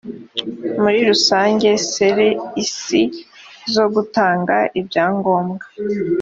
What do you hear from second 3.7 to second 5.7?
zo gutanga ibyangombwa